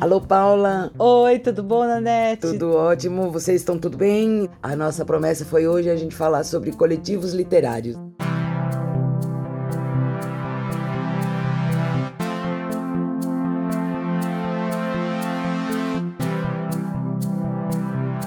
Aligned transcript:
Alô, 0.00 0.20
Paula. 0.20 0.92
Oi, 0.96 1.40
tudo 1.40 1.60
bom, 1.64 1.84
Nanete? 1.84 2.42
Tudo 2.42 2.72
ótimo. 2.72 3.32
Vocês 3.32 3.60
estão 3.60 3.76
tudo 3.76 3.96
bem? 3.96 4.48
A 4.62 4.76
nossa 4.76 5.04
promessa 5.04 5.44
foi 5.44 5.66
hoje 5.66 5.90
a 5.90 5.96
gente 5.96 6.14
falar 6.14 6.44
sobre 6.44 6.70
coletivos 6.70 7.32
literários. 7.34 7.96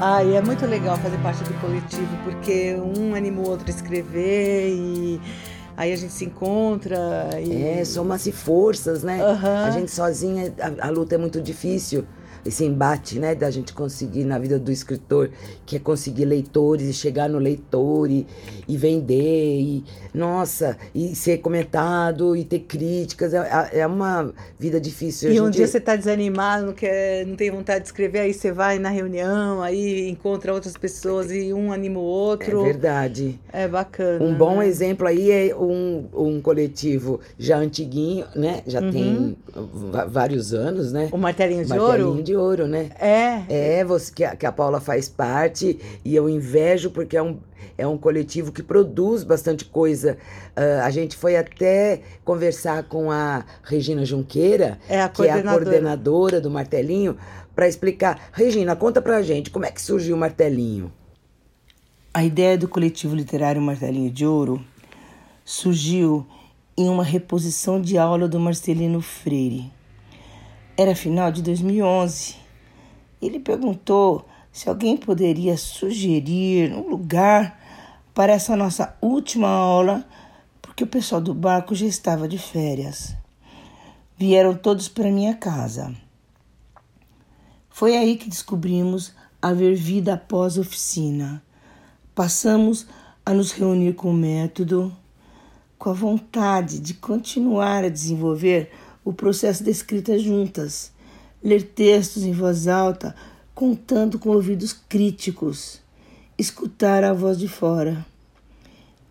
Ai, 0.02 0.36
é 0.36 0.42
muito 0.42 0.66
legal 0.66 0.98
fazer 0.98 1.18
parte 1.20 1.42
do 1.46 1.54
coletivo, 1.62 2.18
porque 2.26 2.76
um 2.76 3.16
anima 3.16 3.40
o 3.40 3.48
outro 3.48 3.68
a 3.68 3.70
escrever 3.70 4.70
e 4.70 5.22
aí 5.76 5.92
a 5.94 5.96
gente 5.96 6.14
se 6.14 6.26
encontra. 6.26 7.30
E... 7.42 7.64
É, 7.64 7.86
soma-se 7.86 8.32
forças, 8.32 9.04
né? 9.04 9.24
Uhum. 9.24 9.66
A 9.66 9.72
gente 9.72 9.92
sozinha, 9.92 10.54
a, 10.60 10.88
a 10.88 10.90
luta 10.90 11.16
é 11.16 11.18
muito 11.18 11.42
difícil 11.42 12.06
esse 12.46 12.66
embate, 12.66 13.20
né, 13.20 13.34
da 13.36 13.50
gente 13.50 13.74
conseguir 13.74 14.24
na 14.24 14.38
vida 14.38 14.60
do 14.60 14.72
escritor, 14.72 15.30
que 15.66 15.76
é 15.78 15.80
conseguir 15.80 16.26
leitores 16.26 16.88
e 16.88 16.94
chegar 16.94 17.30
no 17.30 17.38
leitor 17.38 18.10
e, 18.10 18.26
e 18.68 18.78
vender, 18.78 19.62
e, 19.62 19.84
nossa, 20.14 20.78
e 20.94 21.16
ser 21.16 21.38
comentado 21.40 22.36
e 22.36 22.44
ter 22.44 22.60
críticas, 22.60 23.34
é, 23.34 23.70
é 23.74 23.88
uma 23.88 24.34
vida 24.60 24.80
difícil. 24.80 25.32
E 25.32 25.40
um 25.40 25.50
dia 25.50 25.68
você 25.68 25.78
está 25.78 25.96
desanimado, 25.96 26.66
não, 26.66 26.74
quer, 26.74 27.26
não 27.26 27.36
tem 27.36 27.50
vontade 27.50 27.82
de 27.82 27.86
escrever, 27.88 28.20
aí 28.20 28.34
você 28.34 28.52
vai 28.52 28.78
na 28.80 28.90
reunião, 28.90 29.62
aí 29.62 30.10
encontra 30.10 30.54
outras 30.54 30.76
pessoas 30.76 31.32
e 31.32 31.54
um 31.54 31.72
anima 31.72 32.00
o 32.00 32.04
outro. 32.04 32.62
É 32.62 32.64
verdade. 32.64 33.40
É 33.52 33.68
bacana. 33.68 34.24
Um 34.24 34.34
bom 34.36 34.58
né? 34.58 34.68
exemplo 34.68 35.08
aí 35.08 35.32
é 35.32 35.56
um, 35.56 36.06
um 36.14 36.42
coletivo 36.42 37.20
já 37.38 37.58
antiguinho, 37.58 38.26
né, 38.36 38.62
já 38.68 38.82
Uhum. 38.82 38.92
tem 38.92 39.38
vários 40.10 40.54
anos, 40.54 40.92
né? 40.92 41.10
O 41.12 41.18
Martelinho 41.18 41.64
de 41.64 41.70
Martelinho 41.70 42.08
Ouro? 42.10 42.24
de 42.24 42.31
Ouro, 42.36 42.68
né? 42.68 42.90
É. 43.00 43.80
É, 43.80 43.86
você, 43.86 44.12
que, 44.14 44.24
a, 44.24 44.36
que 44.36 44.46
a 44.46 44.52
Paula 44.52 44.80
faz 44.80 45.10
parte 45.10 45.80
e 46.04 46.16
eu 46.16 46.30
invejo 46.30 46.92
porque 46.92 47.18
é 47.18 47.22
um, 47.22 47.40
é 47.78 47.88
um 47.88 47.98
coletivo 47.98 48.52
que 48.52 48.64
produz 48.64 49.24
bastante 49.24 49.66
coisa. 49.66 50.18
Ah, 50.56 50.86
a 50.86 50.90
gente 50.90 51.16
foi 51.16 51.36
até 51.36 52.02
conversar 52.24 52.84
com 52.84 53.12
a 53.12 53.46
Regina 53.64 54.06
Junqueira, 54.06 54.80
É 54.88 55.02
a 55.02 55.10
que 55.10 55.24
é 55.24 55.32
a 55.32 55.44
coordenadora 55.44 56.40
do 56.40 56.50
Martelinho, 56.50 57.18
para 57.56 57.68
explicar. 57.68 58.30
Regina, 58.32 58.76
conta 58.76 59.02
pra 59.02 59.22
gente 59.22 59.50
como 59.50 59.66
é 59.66 59.72
que 59.72 59.82
surgiu 59.82 60.16
o 60.16 60.20
Martelinho. 60.20 60.92
A 62.14 62.24
ideia 62.24 62.58
do 62.58 62.68
coletivo 62.68 63.16
literário 63.16 63.62
Martelinho 63.62 64.12
de 64.12 64.26
Ouro 64.26 64.64
surgiu 65.46 66.26
em 66.78 66.90
uma 66.90 67.04
reposição 67.04 67.82
de 67.82 67.98
aula 67.98 68.28
do 68.28 68.40
Marcelino 68.40 69.02
Freire. 69.02 69.72
Era 70.82 70.96
final 70.96 71.32
de 71.32 71.44
2011. 71.44 72.38
Ele 73.22 73.40
perguntou 73.40 74.26
se 74.52 74.68
alguém 74.68 74.98
poderia 74.98 75.56
sugerir 75.56 76.74
um 76.74 76.90
lugar 76.90 77.62
para 78.16 78.34
essa 78.34 78.56
nossa 78.56 78.98
última 79.00 79.48
aula, 79.48 80.04
porque 80.60 80.84
o 80.84 80.88
pessoal 80.88 81.22
do 81.22 81.36
barco 81.36 81.76
já 81.76 81.86
estava 81.86 82.28
de 82.28 82.40
férias. 82.40 83.16
Vieram 84.18 84.56
todos 84.56 84.88
para 84.88 85.12
minha 85.12 85.36
casa. 85.36 85.96
Foi 87.70 87.96
aí 87.96 88.18
que 88.18 88.28
descobrimos 88.28 89.14
haver 89.40 89.76
vida 89.76 90.16
após 90.16 90.58
oficina. 90.58 91.44
Passamos 92.16 92.88
a 93.24 93.36
nos 93.36 93.52
reunir 93.52 93.94
com 93.94 94.10
o 94.10 94.16
método, 94.16 94.92
com 95.78 95.92
a 95.92 95.94
vontade 95.94 96.80
de 96.80 96.96
continuar 96.96 97.84
a 97.84 97.90
desenvolver 97.90 98.72
o 99.04 99.12
processo 99.12 99.64
da 99.64 99.72
escrita 99.72 100.18
juntas, 100.18 100.92
ler 101.44 101.64
textos 101.64 102.24
em 102.24 102.32
voz 102.32 102.68
alta, 102.68 103.16
contando 103.54 104.20
com 104.20 104.30
ouvidos 104.30 104.74
críticos, 104.74 105.82
escutar 106.38 107.04
a 107.04 107.14
voz 107.14 107.38
de 107.38 107.48
fora. 107.48 108.06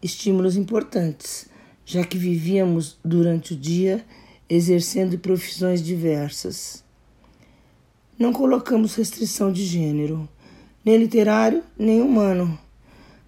Estímulos 0.03 0.57
importantes, 0.57 1.49
já 1.85 2.05
que 2.05 2.17
vivíamos 2.17 2.99
durante 3.05 3.55
o 3.55 3.57
dia 3.57 4.05
exercendo 4.49 5.19
profissões 5.19 5.83
diversas. 5.83 6.83
Não 8.19 8.33
colocamos 8.33 8.95
restrição 8.95 9.53
de 9.53 9.65
gênero, 9.65 10.29
nem 10.85 10.97
literário, 10.97 11.63
nem 11.79 12.01
humano, 12.01 12.59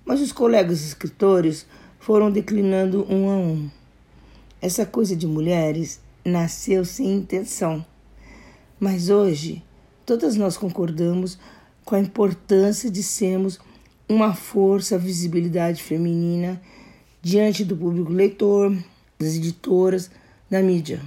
mas 0.05 0.21
os 0.21 0.33
colegas 0.33 0.83
escritores 0.83 1.67
foram 1.99 2.31
declinando 2.31 3.07
um 3.09 3.31
a 3.31 3.37
um. 3.37 3.71
Essa 4.61 4.85
coisa 4.85 5.15
de 5.15 5.27
mulheres 5.27 6.01
nasceu 6.25 6.85
sem 6.85 7.15
intenção, 7.15 7.85
mas 8.79 9.11
hoje 9.11 9.63
todas 10.05 10.37
nós 10.37 10.57
concordamos 10.57 11.39
com 11.85 11.95
a 11.95 12.01
importância 12.01 12.91
de 12.91 13.03
sermos 13.03 13.59
uma 14.09 14.35
força, 14.35 14.99
visibilidade 14.99 15.83
feminina 15.83 16.61
diante 17.21 17.65
do 17.65 17.77
público 17.77 18.13
leitor, 18.13 18.77
das 19.19 19.35
editoras, 19.37 20.11
da 20.51 20.61
mídia. 20.63 21.01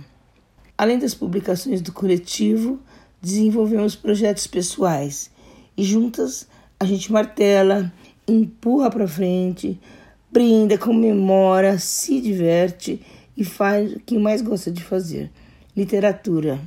Além 0.77 0.97
das 0.97 1.13
publicações 1.13 1.81
do 1.81 1.91
coletivo, 1.91 2.79
desenvolvemos 3.21 3.95
projetos 3.95 4.47
pessoais 4.47 5.29
e 5.77 5.83
juntas 5.83 6.47
a 6.79 6.85
gente 6.85 7.11
martela, 7.11 7.91
empurra 8.27 8.89
para 8.89 9.07
frente, 9.07 9.79
brinda, 10.31 10.77
comemora, 10.77 11.79
se 11.79 12.19
diverte 12.19 13.01
e 13.37 13.43
faz 13.43 13.93
o 13.93 13.99
que 13.99 14.17
mais 14.17 14.41
gosta 14.41 14.71
de 14.71 14.83
fazer: 14.83 15.31
literatura. 15.75 16.59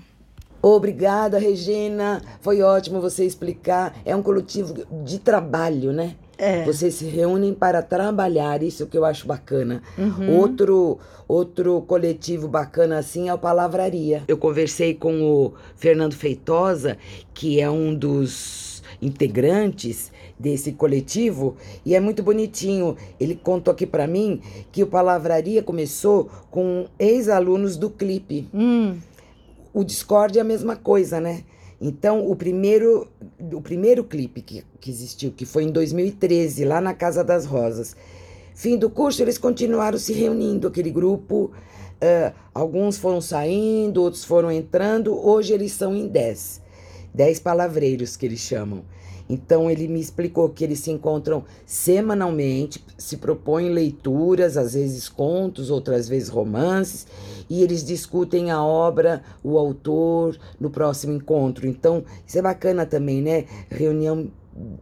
Obrigada, 0.61 1.39
Regina. 1.39 2.21
Foi 2.41 2.63
ótimo 2.63 3.01
você 3.01 3.25
explicar. 3.25 3.97
É 4.05 4.15
um 4.15 4.23
coletivo 4.23 4.75
de 5.05 5.19
trabalho, 5.19 5.93
né? 5.93 6.17
É. 6.39 6.65
Vocês 6.65 6.95
se 6.95 7.05
reúnem 7.05 7.53
para 7.53 7.83
trabalhar, 7.83 8.63
isso 8.63 8.87
que 8.87 8.97
eu 8.97 9.05
acho 9.05 9.27
bacana. 9.27 9.83
Uhum. 9.99 10.39
Outro, 10.39 10.99
outro 11.27 11.83
coletivo 11.83 12.47
bacana 12.47 12.99
assim 12.99 13.29
é 13.29 13.35
o 13.35 13.39
Palavraria. 13.39 14.23
Eu 14.29 14.39
conversei 14.39 14.95
com 14.95 15.21
o 15.21 15.55
Fernando 15.75 16.15
Feitosa, 16.15 16.97
que 17.35 17.61
é 17.61 17.69
um 17.69 17.93
dos 17.93 18.83
integrantes 19.03 20.13
desse 20.39 20.73
coletivo, 20.73 21.57
e 21.85 21.95
é 21.97 22.01
muito 22.01 22.23
bonitinho. 22.23 22.97
Ele 23.19 23.35
contou 23.35 23.73
aqui 23.73 23.87
para 23.87 24.07
mim 24.07 24.41
que 24.71 24.85
o 24.85 24.87
Palavraria 24.87 25.63
começou 25.63 26.31
com 26.51 26.87
ex-alunos 26.99 27.77
do 27.77 27.91
clipe. 27.91 28.49
Hum, 28.55 28.97
O 29.75 29.83
Discord 29.85 30.39
é 30.39 30.41
a 30.41 30.45
mesma 30.45 30.77
coisa, 30.77 31.21
né? 31.21 31.43
Então, 31.81 32.29
o 32.29 32.35
primeiro, 32.35 33.07
o 33.53 33.61
primeiro 33.61 34.03
clipe 34.03 34.43
que, 34.43 34.65
que 34.81 34.91
existiu, 34.91 35.31
que 35.31 35.47
foi 35.47 35.65
em 35.65 35.71
2013, 35.71 36.65
lá 36.65 36.81
na 36.81 36.93
Casa 36.93 37.23
das 37.23 37.47
Rosas. 37.47 37.95
Fim 38.55 38.77
do 38.77 38.91
curso, 38.91 39.23
eles 39.23 39.39
continuaram 39.39 39.99
se 39.99 40.13
reunindo, 40.13 40.67
aquele 40.67 40.91
grupo. 40.91 41.53
ah, 42.01 42.33
alguns 42.53 42.99
foram 42.99 43.21
saindo, 43.21 44.03
outros 44.03 44.25
foram 44.25 44.51
entrando. 44.51 45.17
Hoje 45.17 45.53
eles 45.53 45.73
são 45.73 45.95
em 45.95 46.09
10. 46.09 46.61
10 47.15 47.39
palavreiros 47.41 48.17
que 48.17 48.27
eles 48.27 48.41
chamam. 48.41 48.83
Então 49.29 49.71
ele 49.71 49.87
me 49.87 50.01
explicou 50.01 50.49
que 50.49 50.65
eles 50.65 50.81
se 50.81 50.91
encontram 50.91 51.45
semanalmente, 51.67 52.83
se 52.97 53.19
propõem 53.19 53.71
leituras, 53.71 54.57
às 54.57 54.75
vezes 54.75 55.09
contos, 55.09 55.71
outras 55.71 56.09
vezes 56.09 56.29
romances, 56.29 57.07
e 57.51 57.63
eles 57.63 57.85
discutem 57.85 58.51
a 58.51 58.63
obra, 58.63 59.23
o 59.43 59.59
autor, 59.59 60.39
no 60.59 60.71
próximo 60.71 61.15
encontro. 61.15 61.67
Então, 61.67 62.05
isso 62.27 62.39
é 62.39 62.43
bacana 62.43 62.87
também, 62.87 63.21
né? 63.21 63.45
Reunião 63.71 64.31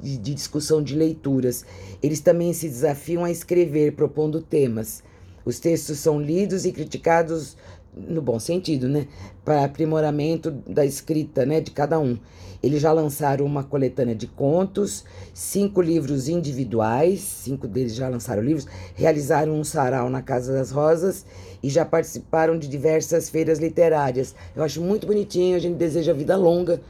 de, 0.00 0.18
discussão 0.34 0.82
de 0.82 0.94
leituras. 0.94 1.64
Eles 2.02 2.20
também 2.20 2.52
se 2.52 2.68
desafiam 2.68 3.24
a 3.24 3.30
escrever, 3.30 3.92
propondo 3.92 4.40
temas. 4.40 5.02
Os 5.44 5.60
textos 5.60 5.98
são 5.98 6.20
lidos 6.20 6.64
e 6.64 6.72
criticados 6.72 7.56
no 7.96 8.20
bom 8.20 8.38
sentido, 8.38 8.88
né? 8.88 9.06
Para 9.44 9.64
aprimoramento 9.64 10.50
da 10.50 10.84
escrita, 10.84 11.46
né? 11.46 11.60
De 11.60 11.70
cada 11.70 11.98
um. 11.98 12.18
Eles 12.62 12.82
já 12.82 12.92
lançaram 12.92 13.44
uma 13.44 13.62
coletânea 13.62 14.14
de 14.14 14.26
contos, 14.26 15.04
cinco 15.32 15.80
livros 15.80 16.28
individuais, 16.28 17.20
cinco 17.20 17.66
deles 17.68 17.94
já 17.94 18.08
lançaram 18.08 18.42
livros, 18.42 18.66
realizaram 18.94 19.52
um 19.52 19.64
sarau 19.64 20.10
na 20.10 20.22
Casa 20.22 20.52
das 20.52 20.70
Rosas 20.70 21.24
e 21.62 21.68
já 21.68 21.84
participaram 21.84 22.58
de 22.58 22.68
diversas 22.68 23.28
feiras 23.28 23.58
literárias. 23.58 24.34
Eu 24.54 24.62
acho 24.62 24.80
muito 24.80 25.06
bonitinho, 25.06 25.56
a 25.56 25.60
gente 25.60 25.76
deseja 25.76 26.12
vida 26.12 26.36
longa 26.36 26.80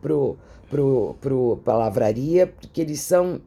pro, 0.00 0.36
pro, 0.68 1.16
pro 1.20 1.60
Palavraria, 1.64 2.46
porque 2.46 2.80
eles 2.80 3.00
são 3.00 3.40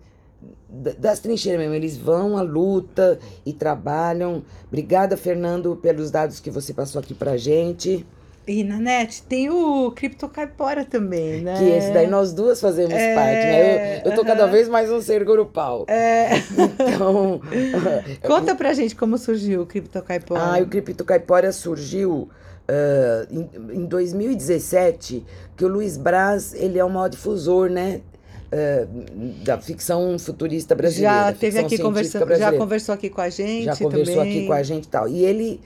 das 0.69 1.19
trincheiras 1.19 1.59
mesmo, 1.59 1.73
eles 1.73 1.97
vão 1.97 2.37
à 2.37 2.41
luta 2.41 3.19
e 3.45 3.53
trabalham. 3.53 4.43
Obrigada, 4.67 5.15
Fernando, 5.15 5.75
pelos 5.75 6.11
dados 6.11 6.39
que 6.39 6.51
você 6.51 6.73
passou 6.73 6.99
aqui 6.99 7.13
pra 7.13 7.37
gente. 7.37 8.05
E 8.47 8.63
na 8.63 8.77
net 8.77 9.23
tem 9.23 9.49
o 9.49 9.91
Cripto 9.91 10.29
Caipora 10.29 10.85
também, 10.85 11.41
né? 11.41 11.57
Que 11.57 11.63
esse 11.63 11.91
daí 11.91 12.05
nós 12.05 12.31
duas 12.31 12.61
fazemos 12.61 12.93
É, 12.93 13.15
parte, 13.15 13.31
né? 13.33 13.97
Eu, 14.05 14.11
eu 14.11 14.15
tô 14.15 14.23
cada 14.23 14.45
vez 14.45 14.69
mais 14.69 14.91
um 14.91 15.01
ser 15.01 15.23
grupal. 15.25 15.85
É. 15.87 16.29
Então, 16.95 17.41
Conta 18.21 18.53
pra 18.53 18.73
gente 18.73 18.95
como 18.95 19.17
surgiu 19.17 19.63
o 19.63 19.65
Cripto 19.65 19.99
Caipora. 20.03 20.41
ah, 20.41 20.61
o 20.61 20.67
Cripto 20.67 21.03
Caipora 21.03 21.51
surgiu 21.51 22.29
uh, 22.69 23.33
em, 23.73 23.79
em 23.81 23.85
2017 23.85 25.25
que 25.57 25.65
o 25.65 25.67
Luiz 25.67 25.97
Braz 25.97 26.53
ele 26.53 26.77
é 26.77 26.85
o 26.85 26.89
maior 26.89 27.07
difusor, 27.07 27.69
né? 27.69 28.01
Uh, 28.45 29.43
da 29.43 29.59
ficção 29.59 30.17
futurista 30.19 30.75
brasileira. 30.75 31.27
Já 31.27 31.33
teve 31.33 31.59
aqui 31.59 31.77
conversando, 31.77 32.35
já 32.35 32.53
conversou 32.53 32.93
aqui 32.93 33.09
com 33.09 33.21
a 33.21 33.29
gente. 33.29 33.65
Já 33.65 33.75
conversou 33.75 34.15
também. 34.15 34.37
aqui 34.37 34.47
com 34.47 34.53
a 34.53 34.63
gente 34.63 34.85
e 34.85 34.87
tal. 34.87 35.07
E 35.07 35.25
ele 35.25 35.59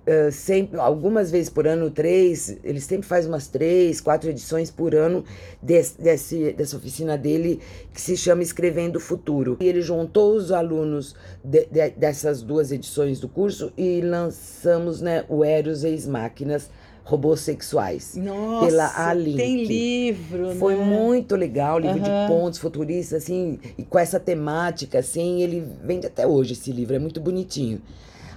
Uh, 0.00 0.32
sempre, 0.32 0.80
algumas 0.80 1.30
vezes 1.30 1.50
por 1.50 1.66
ano, 1.66 1.90
três, 1.90 2.56
ele 2.64 2.80
sempre 2.80 3.06
faz 3.06 3.26
umas 3.26 3.48
três, 3.48 4.00
quatro 4.00 4.30
edições 4.30 4.70
por 4.70 4.94
ano 4.94 5.22
desse, 5.62 6.00
desse, 6.00 6.52
dessa 6.54 6.76
oficina 6.78 7.18
dele 7.18 7.60
que 7.92 8.00
se 8.00 8.16
chama 8.16 8.42
Escrevendo 8.42 8.96
o 8.96 9.00
Futuro. 9.00 9.58
E 9.60 9.68
ele 9.68 9.82
juntou 9.82 10.34
os 10.34 10.50
alunos 10.50 11.14
de, 11.44 11.66
de, 11.66 11.90
dessas 11.90 12.40
duas 12.40 12.72
edições 12.72 13.20
do 13.20 13.28
curso 13.28 13.72
e 13.76 14.00
lançamos 14.00 15.02
né, 15.02 15.24
o 15.28 15.44
Eros 15.44 15.84
Ex 15.84 16.06
Máquinas, 16.06 16.70
robôs 17.04 17.40
sexuais. 17.40 18.14
Nossa, 18.16 18.66
pela 18.66 19.08
Alink. 19.08 19.36
tem 19.36 19.64
livro, 19.64 20.54
Foi 20.56 20.76
né? 20.76 20.84
muito 20.84 21.34
legal, 21.36 21.78
livro 21.78 21.96
Uhum. 21.98 22.02
de 22.02 22.28
pontos 22.28 22.58
futuristas, 22.58 23.22
assim, 23.22 23.58
e 23.76 23.82
com 23.82 23.98
essa 23.98 24.20
temática, 24.20 24.98
assim, 24.98 25.42
ele 25.42 25.64
vende 25.84 26.06
até 26.06 26.26
hoje 26.26 26.52
esse 26.52 26.70
livro, 26.72 26.94
é 26.94 26.98
muito 26.98 27.20
bonitinho. 27.20 27.80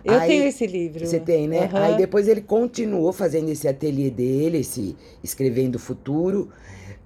Eu 0.04 0.15
Aí- 0.15 0.27
tenho 0.27 0.44
esse 0.45 0.65
livro. 0.68 1.06
Você 1.06 1.19
tem, 1.19 1.48
né? 1.48 1.65
Aham. 1.65 1.80
Aí 1.83 1.98
depois 1.98 2.27
ele 2.27 2.42
continuou 2.42 3.13
fazendo 3.13 3.50
esse 3.50 3.68
ateliê 3.68 4.10
dele, 4.10 4.60
esse 4.60 4.95
escrevendo 5.24 5.75
o 5.75 5.80
futuro, 5.80 6.50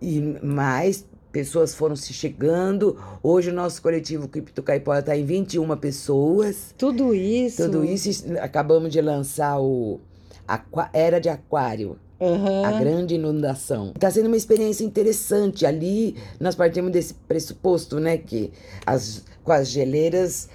e 0.02 0.20
mais 0.42 1.06
pessoas 1.32 1.76
foram 1.76 1.96
se 1.96 2.12
chegando. 2.14 2.98
Hoje 3.22 3.52
o 3.52 3.54
nosso 3.54 3.82
coletivo 3.84 4.28
Cripto 4.28 4.64
Caipora 4.64 5.00
está 5.00 5.16
em 5.16 5.24
21 5.24 5.78
pessoas. 5.78 6.74
Tudo 6.76 7.14
isso. 7.14 7.64
Tudo 7.66 7.86
isso 7.86 8.26
acabamos 8.40 8.92
de 8.92 9.00
lançar 9.02 9.60
o 9.60 10.00
Aqua- 10.48 10.90
Era 10.94 11.20
de 11.20 11.30
Aquário, 11.30 11.98
Aham. 12.22 12.66
a 12.66 12.72
grande 12.80 13.16
inundação. 13.16 13.92
Está 13.96 14.10
sendo 14.10 14.28
uma 14.28 14.38
experiência 14.38 14.84
interessante. 14.84 15.66
Ali 15.66 16.16
nós 16.40 16.56
partimos 16.56 16.92
desse 16.92 17.14
pressuposto, 17.14 18.00
né? 18.00 18.18
Que 18.18 18.52
as, 18.86 19.24
com 19.44 19.52
as 19.52 19.68
geleiras 19.70 20.50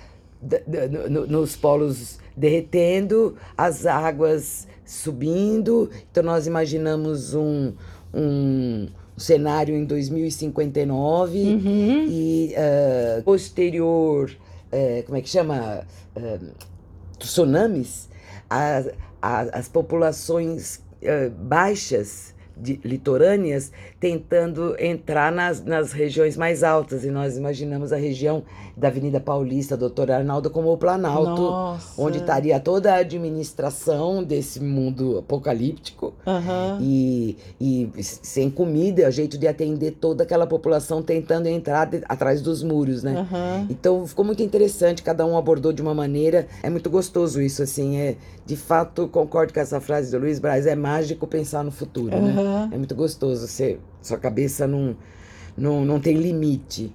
nos 1.28 1.54
polos 1.56 2.18
derretendo, 2.36 3.36
as 3.56 3.86
águas 3.86 4.66
subindo. 4.84 5.90
Então 6.10 6.22
nós 6.22 6.46
imaginamos 6.46 7.34
um, 7.34 7.72
um 8.12 8.88
cenário 9.16 9.76
em 9.76 9.84
2059 9.84 11.38
Uhum. 11.38 12.06
e 12.08 12.54
ah, 12.56 13.22
posterior, 13.24 14.30
eh, 14.72 15.02
como 15.06 15.16
é 15.18 15.20
que 15.20 15.28
chama? 15.28 15.86
Ah, 16.16 16.38
tsunamis, 17.18 18.08
as, 18.50 18.88
as, 19.22 19.48
as 19.52 19.68
populações 19.68 20.80
eh, 21.00 21.28
baixas, 21.30 22.34
de, 22.56 22.80
litorâneas, 22.84 23.72
tentando 23.98 24.74
entrar 24.78 25.30
nas, 25.32 25.64
nas 25.64 25.92
regiões 25.92 26.36
mais 26.36 26.62
altas. 26.62 27.04
E 27.04 27.10
nós 27.10 27.36
imaginamos 27.36 27.92
a 27.92 27.96
região 27.96 28.42
da 28.76 28.88
Avenida 28.88 29.20
Paulista, 29.20 29.76
Doutor 29.76 30.10
Arnaldo, 30.10 30.50
como 30.50 30.72
o 30.72 30.76
Planalto, 30.78 31.42
Nossa. 31.42 32.00
onde 32.00 32.18
estaria 32.18 32.58
toda 32.58 32.94
a 32.94 32.96
administração 32.98 34.22
desse 34.24 34.60
mundo 34.60 35.18
apocalíptico. 35.18 36.14
Aham. 36.26 36.78
E, 36.80 37.36
e 37.60 37.90
sem 38.02 38.50
comida, 38.50 39.10
jeito 39.10 39.36
de 39.36 39.46
atender 39.46 39.92
toda 40.00 40.22
aquela 40.24 40.46
população 40.46 41.02
tentando 41.02 41.46
entrar 41.46 41.86
de- 41.86 42.02
atrás 42.08 42.40
dos 42.40 42.62
muros, 42.62 43.02
né? 43.02 43.14
Aham. 43.18 43.66
Então 43.68 44.06
ficou 44.06 44.24
muito 44.24 44.42
interessante, 44.42 45.02
cada 45.02 45.24
um 45.26 45.36
abordou 45.36 45.72
de 45.72 45.82
uma 45.82 45.94
maneira. 45.94 46.46
É 46.62 46.70
muito 46.70 46.88
gostoso 46.88 47.40
isso, 47.42 47.62
assim. 47.62 47.96
É, 47.98 48.16
de 48.44 48.56
fato, 48.56 49.06
concordo 49.08 49.52
com 49.52 49.60
essa 49.60 49.80
frase 49.80 50.10
do 50.10 50.18
Luiz 50.18 50.38
Braz, 50.38 50.66
é 50.66 50.74
mágico 50.74 51.26
pensar 51.26 51.62
no 51.62 51.70
futuro, 51.70 52.10
né? 52.20 52.32
Aham. 52.42 52.70
É 52.72 52.78
muito 52.78 52.94
gostoso, 52.94 53.46
você, 53.46 53.78
sua 54.00 54.18
cabeça 54.18 54.66
não, 54.66 54.96
não, 55.56 55.84
não 55.84 56.00
tem 56.00 56.16
limite. 56.16 56.92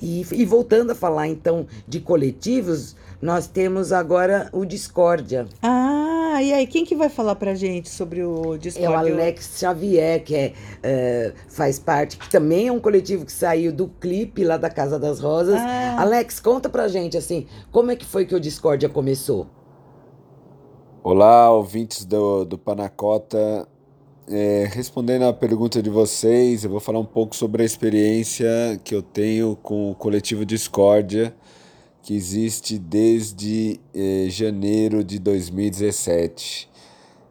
E, 0.00 0.26
e 0.32 0.44
voltando 0.44 0.90
a 0.90 0.94
falar 0.94 1.26
então 1.26 1.66
de 1.86 2.00
coletivos, 2.00 2.96
nós 3.20 3.46
temos 3.46 3.92
agora 3.92 4.48
o 4.52 4.64
Discórdia. 4.64 5.46
Ah, 5.62 6.42
e 6.42 6.52
aí, 6.52 6.66
quem 6.66 6.84
que 6.84 6.94
vai 6.94 7.08
falar 7.08 7.34
pra 7.36 7.54
gente 7.54 7.88
sobre 7.88 8.22
o 8.22 8.58
Discord? 8.58 8.86
É 8.86 8.90
o 8.90 8.98
Alex 8.98 9.58
Xavier, 9.58 10.22
que 10.22 10.34
é, 10.34 10.52
é, 10.82 11.32
faz 11.48 11.78
parte, 11.78 12.18
que 12.18 12.28
também 12.28 12.68
é 12.68 12.72
um 12.72 12.78
coletivo 12.78 13.24
que 13.24 13.32
saiu 13.32 13.72
do 13.72 13.88
clipe 13.88 14.44
lá 14.44 14.58
da 14.58 14.68
Casa 14.68 14.98
das 14.98 15.18
Rosas. 15.18 15.58
Ah. 15.58 15.96
Alex, 16.00 16.38
conta 16.40 16.68
pra 16.68 16.88
gente, 16.88 17.16
assim, 17.16 17.46
como 17.72 17.90
é 17.90 17.96
que 17.96 18.04
foi 18.04 18.26
que 18.26 18.34
o 18.34 18.40
Discórdia 18.40 18.88
começou? 18.88 19.46
Olá, 21.02 21.50
ouvintes 21.50 22.04
do, 22.04 22.44
do 22.44 22.58
Panacota. 22.58 23.66
É, 24.28 24.68
respondendo 24.72 25.24
à 25.24 25.32
pergunta 25.32 25.80
de 25.80 25.88
vocês, 25.88 26.64
eu 26.64 26.70
vou 26.70 26.80
falar 26.80 26.98
um 26.98 27.04
pouco 27.04 27.36
sobre 27.36 27.62
a 27.62 27.64
experiência 27.64 28.48
que 28.82 28.92
eu 28.92 29.00
tenho 29.00 29.54
com 29.62 29.92
o 29.92 29.94
coletivo 29.94 30.44
Discórdia, 30.44 31.32
que 32.02 32.12
existe 32.12 32.76
desde 32.76 33.80
eh, 33.94 34.26
janeiro 34.28 35.04
de 35.04 35.20
2017. 35.20 36.68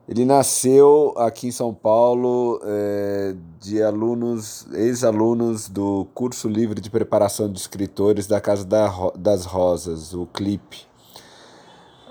Ele 0.08 0.24
nasceu 0.24 1.14
aqui 1.18 1.48
em 1.48 1.52
São 1.52 1.74
Paulo 1.74 2.62
eh, 2.64 3.36
de 3.60 3.82
alunos, 3.82 4.66
ex-alunos 4.74 5.68
do 5.68 6.08
curso 6.14 6.48
livre 6.48 6.80
de 6.80 6.90
preparação 6.90 7.52
de 7.52 7.60
escritores 7.60 8.26
da 8.26 8.40
Casa 8.40 8.66
da 8.66 9.12
das 9.18 9.46
Rosas, 9.46 10.14
o 10.14 10.26
CLIP. 10.28 10.88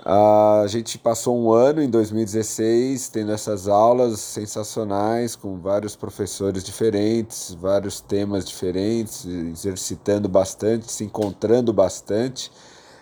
A 0.07 0.65
gente 0.67 0.99
passou 0.99 1.35
um 1.35 1.51
ano 1.51 1.81
em 1.81 1.89
2016 1.89 3.09
tendo 3.09 3.31
essas 3.31 3.67
aulas 3.67 4.19
sensacionais 4.19 5.35
com 5.35 5.57
vários 5.57 5.95
professores 5.95 6.63
diferentes, 6.63 7.55
vários 7.59 8.01
temas 8.01 8.45
diferentes, 8.45 9.25
exercitando 9.25 10.29
bastante, 10.29 10.91
se 10.91 11.03
encontrando 11.03 11.73
bastante. 11.73 12.51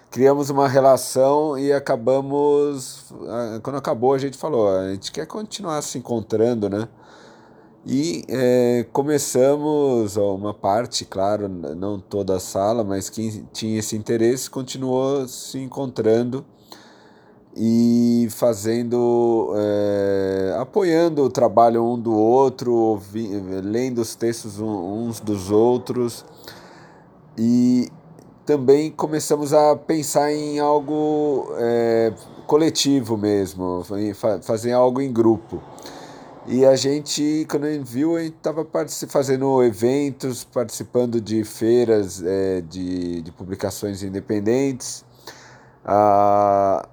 Criamos 0.09 0.50
uma 0.50 0.65
relação 0.65 1.59
e 1.59 1.73
acabamos. 1.73 3.11
ah, 3.27 3.59
Quando 3.61 3.75
acabou, 3.75 4.13
a 4.13 4.17
gente 4.17 4.38
falou: 4.38 4.69
a 4.69 4.94
gente 4.94 5.11
quer 5.11 5.25
continuar 5.27 5.81
se 5.81 5.97
encontrando, 5.97 6.69
né? 6.69 6.88
E 7.85 8.23
eh, 8.29 8.85
começamos, 8.94 10.15
uma 10.15 10.53
parte, 10.53 11.03
claro, 11.03 11.50
não 11.50 12.00
toda 12.00 12.38
a 12.38 12.39
sala, 12.39 12.81
mas 12.81 13.09
quem 13.09 13.45
tinha 13.51 13.79
esse 13.79 13.97
interesse 13.97 14.50
continuou 14.50 15.27
se 15.27 15.59
encontrando 15.59 16.45
e 17.55 18.27
fazendo, 18.31 19.53
eh, 19.55 20.55
apoiando 20.60 21.24
o 21.24 21.29
trabalho 21.29 21.83
um 21.83 22.00
do 22.00 22.13
outro, 22.13 22.74
ouvi, 22.74 23.27
lendo 23.63 24.00
os 24.00 24.15
textos 24.15 24.60
uns 24.60 25.19
dos 25.19 25.51
outros 25.51 26.25
e 27.38 27.88
também 28.45 28.91
começamos 28.91 29.53
a 29.53 29.75
pensar 29.75 30.31
em 30.31 30.60
algo 30.60 31.48
eh, 31.57 32.13
coletivo 32.48 33.17
mesmo, 33.17 33.86
fazer 34.41 34.72
algo 34.72 35.00
em 35.00 35.12
grupo. 35.12 35.62
E 36.45 36.65
a 36.65 36.75
gente, 36.75 37.45
quando 37.50 37.65
a 37.65 37.72
gente 37.72 37.86
viu, 37.89 38.17
a 38.17 38.22
gente 38.22 38.36
estava 38.36 38.67
fazendo 39.07 39.63
eventos, 39.63 40.43
participando 40.43 41.22
de 41.22 41.43
feiras 41.45 42.22
eh, 42.22 42.62
de, 42.67 43.22
de 43.22 43.31
publicações 43.31 44.03
independentes. 44.03 45.05
Ah, 45.86 46.86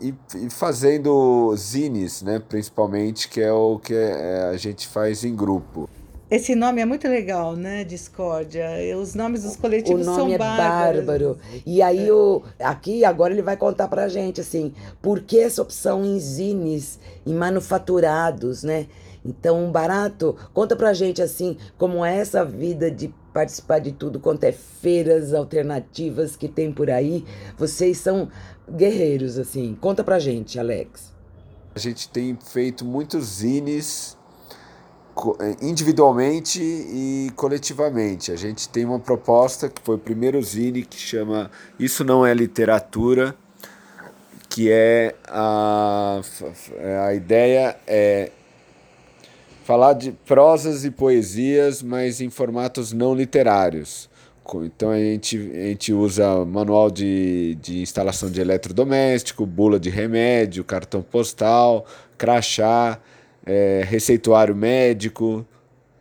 e, 0.00 0.14
e 0.36 0.50
fazendo 0.50 1.54
zines, 1.56 2.22
né, 2.22 2.38
principalmente, 2.38 3.28
que 3.28 3.40
é 3.40 3.52
o 3.52 3.78
que 3.78 3.94
é, 3.94 4.50
a 4.52 4.56
gente 4.56 4.86
faz 4.86 5.24
em 5.24 5.34
grupo. 5.34 5.88
Esse 6.28 6.56
nome 6.56 6.80
é 6.80 6.84
muito 6.84 7.06
legal, 7.06 7.54
né? 7.54 7.84
Discórdia. 7.84 8.68
Os 9.00 9.14
nomes 9.14 9.44
dos 9.44 9.54
O 9.54 9.58
coletivos 9.58 10.04
nome 10.04 10.18
são 10.18 10.32
é 10.32 10.36
bárbaros. 10.38 11.04
bárbaro. 11.06 11.38
E 11.64 11.80
aí, 11.80 12.10
o, 12.10 12.42
aqui, 12.58 13.04
agora 13.04 13.32
ele 13.32 13.42
vai 13.42 13.56
contar 13.56 13.86
pra 13.86 14.08
gente, 14.08 14.40
assim, 14.40 14.74
por 15.00 15.20
que 15.20 15.38
essa 15.38 15.62
opção 15.62 16.04
em 16.04 16.18
zines, 16.18 16.98
em 17.24 17.32
manufaturados, 17.32 18.64
né? 18.64 18.88
Então, 19.24 19.70
barato, 19.70 20.36
conta 20.52 20.74
pra 20.74 20.92
gente, 20.92 21.22
assim, 21.22 21.56
como 21.78 22.04
é 22.04 22.16
essa 22.16 22.44
vida 22.44 22.90
de 22.90 23.12
participar 23.32 23.80
de 23.80 23.92
tudo 23.92 24.18
quanto 24.18 24.44
é 24.44 24.52
feiras 24.52 25.34
alternativas 25.34 26.36
que 26.36 26.48
tem 26.48 26.72
por 26.72 26.90
aí. 26.90 27.24
Vocês 27.58 27.98
são 27.98 28.28
guerreiros, 28.70 29.38
assim. 29.38 29.76
Conta 29.80 30.02
pra 30.04 30.18
gente, 30.18 30.58
Alex. 30.58 31.12
A 31.74 31.78
gente 31.78 32.08
tem 32.08 32.36
feito 32.42 32.84
muitos 32.84 33.24
zines 33.26 34.16
eh, 35.40 35.56
individualmente 35.60 36.60
e 36.62 37.30
coletivamente. 37.36 38.32
A 38.32 38.36
gente 38.36 38.68
tem 38.68 38.84
uma 38.84 38.98
proposta 38.98 39.68
que 39.68 39.80
foi 39.82 39.96
o 39.96 39.98
primeiro 39.98 40.42
zine 40.42 40.84
que 40.84 40.96
chama 40.98 41.50
Isso 41.78 42.02
Não 42.02 42.24
É 42.24 42.32
Literatura, 42.32 43.34
que 44.48 44.70
é 44.70 45.14
a, 45.28 46.20
f- 46.22 46.74
a 47.06 47.12
ideia 47.14 47.76
é 47.86 48.30
falar 49.64 49.92
de 49.94 50.12
prosas 50.12 50.84
e 50.84 50.90
poesias, 50.90 51.82
mas 51.82 52.20
em 52.20 52.30
formatos 52.30 52.92
não 52.92 53.14
literários, 53.14 54.08
então 54.64 54.90
a 54.90 54.98
gente, 54.98 55.36
a 55.36 55.66
gente 55.68 55.92
usa 55.92 56.44
manual 56.44 56.90
de, 56.90 57.56
de 57.60 57.80
instalação 57.80 58.30
de 58.30 58.40
eletrodoméstico, 58.40 59.44
bula 59.44 59.78
de 59.78 59.90
remédio, 59.90 60.62
cartão 60.62 61.02
postal, 61.02 61.84
crachá, 62.16 62.98
é, 63.44 63.82
receituário 63.86 64.54
médico, 64.54 65.46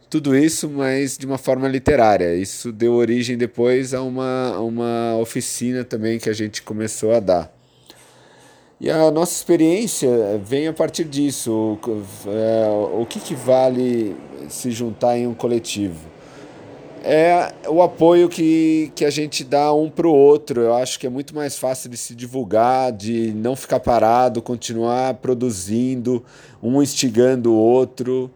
tudo 0.10 0.36
isso, 0.36 0.70
mas 0.70 1.18
de 1.18 1.26
uma 1.26 1.38
forma 1.38 1.68
literária. 1.68 2.36
Isso 2.36 2.72
deu 2.72 2.94
origem 2.94 3.38
depois 3.38 3.94
a 3.94 4.02
uma, 4.02 4.54
a 4.56 4.62
uma 4.62 5.18
oficina 5.18 5.84
também 5.84 6.20
que 6.20 6.30
a 6.30 6.34
gente 6.34 6.62
começou 6.62 7.14
a 7.14 7.20
dar. 7.20 7.54
E 8.80 8.90
a 8.90 9.10
nossa 9.10 9.34
experiência 9.34 10.10
vem 10.44 10.68
a 10.68 10.74
partir 10.74 11.06
disso. 11.06 11.52
O, 11.52 12.04
é, 12.30 12.68
o 13.02 13.06
que, 13.06 13.20
que 13.20 13.34
vale 13.34 14.16
se 14.50 14.70
juntar 14.72 15.18
em 15.18 15.28
um 15.28 15.34
coletivo? 15.34 16.15
É 17.06 17.54
o 17.68 17.84
apoio 17.84 18.28
que, 18.28 18.92
que 18.96 19.06
a 19.06 19.12
gente 19.12 19.44
dá 19.44 19.72
um 19.72 19.92
para 19.92 20.08
o 20.08 20.12
outro. 20.14 20.62
Eu 20.62 20.74
acho 20.74 21.00
que 21.00 21.06
é 21.06 21.10
muito 21.10 21.36
mais 21.36 21.56
fácil 21.56 21.88
de 21.88 21.98
se 21.98 22.16
divulgar, 22.16 22.92
de 22.92 23.32
não 23.36 23.56
ficar 23.56 23.80
parado, 23.80 24.42
continuar 24.42 25.14
produzindo, 25.16 26.26
um 26.62 26.82
instigando 26.82 27.54
o 27.54 27.56
outro, 27.56 28.32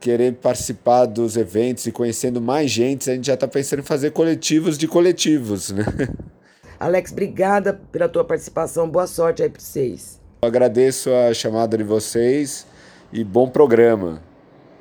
querer 0.00 0.34
participar 0.34 1.06
dos 1.06 1.36
eventos 1.36 1.86
e 1.86 1.92
conhecendo 1.92 2.40
mais 2.40 2.72
gente. 2.72 3.08
A 3.08 3.14
gente 3.14 3.28
já 3.28 3.34
está 3.34 3.46
pensando 3.46 3.80
em 3.80 3.84
fazer 3.84 4.10
coletivos 4.10 4.76
de 4.76 4.88
coletivos, 4.88 5.70
né? 5.70 5.84
Alex, 6.80 7.12
obrigada 7.12 7.80
pela 7.92 8.08
tua 8.08 8.24
participação. 8.24 8.88
Boa 8.88 9.06
sorte 9.06 9.44
aí 9.44 9.48
para 9.48 9.60
vocês. 9.60 10.20
Eu 10.42 10.48
agradeço 10.48 11.10
a 11.12 11.32
chamada 11.32 11.78
de 11.78 11.84
vocês 11.84 12.66
e 13.12 13.22
bom 13.22 13.48
programa. 13.48 14.27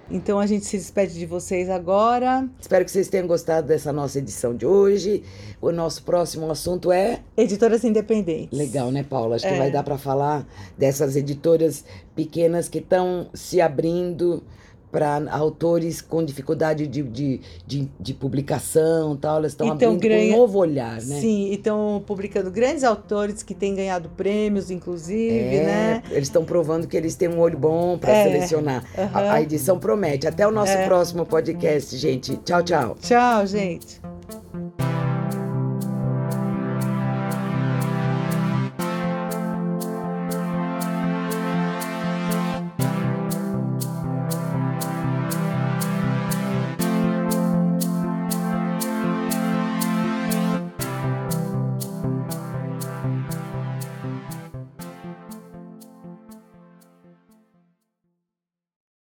Então 0.09 0.39
a 0.39 0.45
gente 0.45 0.65
se 0.65 0.77
despede 0.77 1.13
de 1.13 1.25
vocês 1.25 1.69
agora. 1.69 2.47
Espero 2.59 2.85
que 2.85 2.91
vocês 2.91 3.09
tenham 3.09 3.27
gostado 3.27 3.67
dessa 3.67 3.91
nossa 3.91 4.19
edição 4.19 4.55
de 4.55 4.65
hoje. 4.65 5.23
O 5.61 5.71
nosso 5.71 6.03
próximo 6.03 6.49
assunto 6.49 6.91
é 6.91 7.19
editoras 7.35 7.83
independentes. 7.83 8.57
Legal, 8.57 8.91
né, 8.91 9.03
Paula? 9.03 9.35
Acho 9.35 9.47
é. 9.47 9.51
que 9.51 9.57
vai 9.57 9.71
dar 9.71 9.83
para 9.83 9.97
falar 9.97 10.47
dessas 10.77 11.15
editoras 11.15 11.83
pequenas 12.15 12.69
que 12.69 12.79
estão 12.79 13.29
se 13.33 13.59
abrindo 13.59 14.43
para 14.91 15.22
autores 15.32 16.01
com 16.01 16.24
dificuldade 16.24 16.88
de, 16.88 17.03
de, 17.03 17.41
de, 17.65 17.89
de 18.00 18.13
publicação 18.13 19.15
tal, 19.15 19.38
elas 19.38 19.51
estão 19.51 19.67
então, 19.67 19.94
abrindo 19.94 20.12
ganha... 20.12 20.34
um 20.34 20.38
novo 20.38 20.60
olhar, 20.60 20.96
né? 20.96 21.20
Sim, 21.20 21.50
e 21.50 21.56
estão 21.56 22.03
publicando 22.06 22.50
grandes 22.50 22.84
autores 22.84 23.44
que 23.44 23.53
têm 23.53 23.75
ganhado 23.75 24.10
prêmios, 24.10 24.72
inclusive, 24.72 25.56
é, 25.56 25.63
né? 25.63 26.03
Eles 26.10 26.27
estão 26.27 26.46
provando 26.46 26.88
que 26.88 26.96
eles 26.96 27.15
têm 27.15 27.29
um 27.29 27.39
olho 27.39 27.58
bom 27.58 27.98
para 27.98 28.12
é. 28.12 28.24
selecionar. 28.24 28.84
Uhum. 28.98 29.10
A, 29.13 29.34
a, 29.34 29.41
edição 29.41 29.79
promete. 29.79 30.27
Até 30.27 30.48
o 30.48 30.51
nosso 30.51 30.72
é. 30.72 30.86
próximo 30.86 31.25
podcast, 31.25 31.96
gente. 31.98 32.38
Tchau, 32.38 32.63
tchau. 32.63 32.96
Tchau, 33.00 33.46
gente. 33.46 34.16